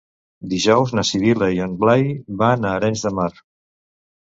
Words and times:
Dijous 0.53 0.93
na 0.99 1.03
Sibil·la 1.09 1.51
i 1.59 1.61
en 1.67 1.77
Blai 1.85 2.03
van 2.41 2.67
a 2.67 2.73
Arenys 2.81 3.07
de 3.09 3.15
Mar. 3.21 3.31